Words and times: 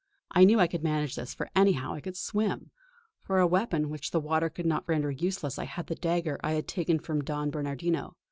I 0.31 0.45
knew 0.45 0.59
I 0.59 0.65
could 0.65 0.81
manage 0.83 1.13
this, 1.15 1.35
for 1.35 1.51
anyhow 1.55 1.93
I 1.93 2.01
could 2.01 2.17
swim; 2.17 2.71
for 3.21 3.37
a 3.37 3.45
weapon 3.45 3.91
which 3.91 4.09
the 4.09 4.19
water 4.19 4.49
could 4.49 4.65
not 4.65 4.83
render 4.89 5.11
useless 5.11 5.59
I 5.59 5.65
had 5.65 5.85
the 5.85 5.93
dagger 5.95 6.39
I 6.43 6.53
had 6.53 6.67
taken 6.67 6.97
from 6.97 7.21
Don 7.23 7.51
Bernardino. 7.51 8.15